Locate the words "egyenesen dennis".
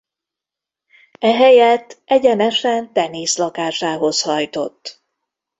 2.05-3.35